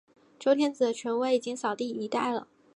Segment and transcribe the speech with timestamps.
[0.39, 2.47] 周天子的权威已扫地殆尽了。